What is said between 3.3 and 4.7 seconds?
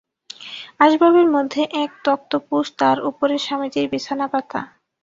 স্বামীজির বিছানা পাতা।